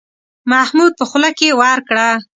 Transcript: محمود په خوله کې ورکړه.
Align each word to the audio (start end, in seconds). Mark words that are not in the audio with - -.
محمود 0.51 0.91
په 0.99 1.03
خوله 1.09 1.29
کې 1.37 1.49
ورکړه. 1.61 2.09